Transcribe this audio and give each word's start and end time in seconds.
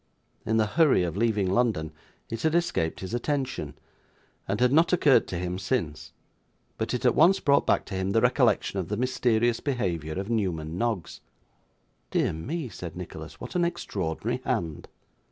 In 0.47 0.57
the 0.57 0.65
hurry 0.65 1.03
of 1.03 1.15
leaving 1.15 1.47
London, 1.51 1.91
it 2.27 2.41
had 2.41 2.55
escaped 2.55 3.01
his 3.01 3.13
attention, 3.13 3.75
and 4.47 4.59
had 4.59 4.73
not 4.73 4.91
occurred 4.91 5.27
to 5.27 5.37
him 5.37 5.59
since, 5.59 6.11
but 6.79 6.95
it 6.95 7.05
at 7.05 7.13
once 7.13 7.39
brought 7.39 7.67
back 7.67 7.85
to 7.85 7.93
him 7.93 8.09
the 8.09 8.19
recollection 8.19 8.79
of 8.79 8.87
the 8.87 8.97
mysterious 8.97 9.59
behaviour 9.59 10.13
of 10.13 10.27
Newman 10.27 10.75
Noggs. 10.75 11.21
'Dear 12.09 12.33
me!' 12.33 12.67
said 12.67 12.95
Nicholas; 12.97 13.39
'what 13.39 13.53
an 13.53 13.63
extraordinary 13.63 14.41
hand! 14.43 14.87